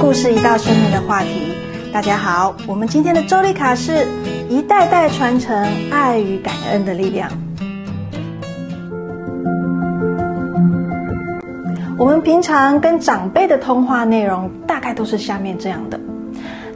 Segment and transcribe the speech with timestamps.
[0.00, 1.52] 故事，一道生命的话题。
[1.92, 4.08] 大家好，我们今天的周丽卡是
[4.48, 5.54] 一代代传承
[5.90, 7.30] 爱与感恩的力量。
[11.98, 16.00] 我们平常跟长辈的通话内容，大概都是下面这样的：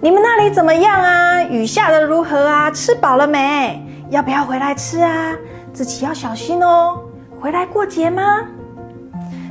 [0.00, 1.44] 你们那里怎么样啊？
[1.44, 2.72] 雨下的如何啊？
[2.72, 3.80] 吃饱了没？
[4.10, 5.36] 要不要回来吃啊？
[5.72, 6.98] 自己要小心哦。
[7.40, 8.22] 回来过节吗？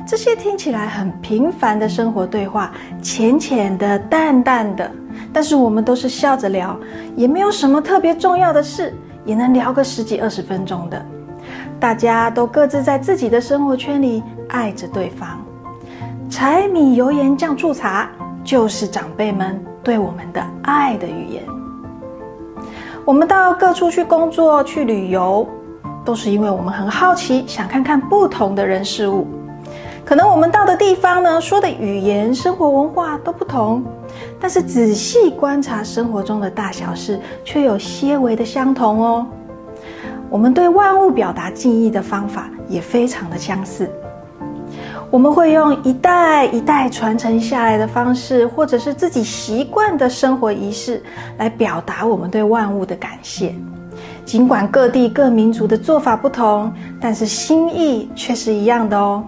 [0.04, 4.90] 这些听起来很平凡的生活对话，浅浅的、淡淡的，
[5.32, 6.76] 但是我们都是笑着聊，
[7.14, 8.92] 也没有什么特别重要的事，
[9.24, 11.04] 也能聊个十几二十分钟的。
[11.78, 15.40] 大家都各自在自己的生活圈里爱着对方。
[16.28, 18.08] 柴米油盐酱醋茶，
[18.44, 21.42] 就是长辈们对我们的爱的语言。
[23.04, 25.48] 我们到各处去工作、去旅游，
[26.04, 29.26] 都是因为我们很好奇，想看看不同的人事物。
[30.04, 33.82] 可能我们到的地方呢，说的语言、生活文化都不同，
[34.40, 39.26] 但是仔细观察生活中的大小事，却有些微的相同哦。
[40.28, 43.88] 我们对万物表达敬意的方法也非常的相似。
[45.10, 51.02] 我们会用一代一代传承下来的方式，或者是自己习惯的生活仪式，
[51.38, 53.54] 来表达我们对万物的感谢。
[54.24, 59.22] 尽管各地各民族的做法不同，但是心意却是一样的哦。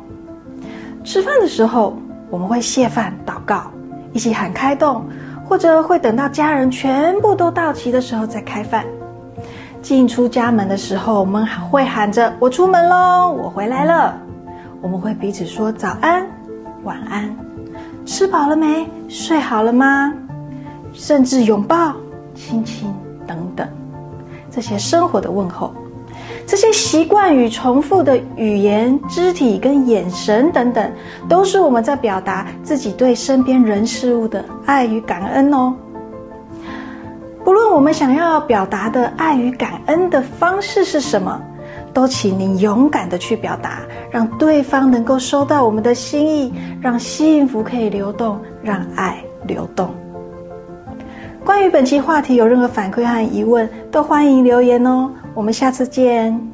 [1.04, 1.94] 吃饭的时候，
[2.30, 3.70] 我们会谢饭、祷告，
[4.14, 5.04] 一起喊开动，
[5.46, 8.84] 或者会等到家人全部都到齐的时候再开饭。
[9.82, 14.18] 进出家门的时候，我们会喊着“我出门喽，我回来了”。
[14.80, 16.26] 我们会彼此说早安、
[16.84, 17.36] 晚安，
[18.06, 18.88] 吃饱了没？
[19.06, 20.10] 睡好了吗？
[20.94, 21.92] 甚至拥抱、
[22.34, 22.92] 亲亲
[23.26, 23.68] 等等，
[24.50, 25.74] 这些生活的问候。
[26.46, 30.92] 这些习惯与重复的语言、肢体跟眼神等等，
[31.28, 35.74] 都是我们在表达自己对身边人事物的爱与感恩哦。
[37.42, 41.40] 不论我们想要表达的爱与感恩的方式是什么，
[41.92, 50.03] 都请您勇敢的去表达，让对方能够收到我们的心意，让幸福可以流动，让爱流动。
[51.44, 55.10] 关于本期话题有任何反馈和疑问，都欢迎留言哦。
[55.34, 56.53] 我们下次见。